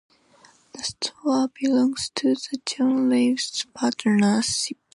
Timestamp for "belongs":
1.49-2.09